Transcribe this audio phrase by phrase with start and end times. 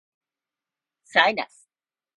[1.05, 1.69] サイナス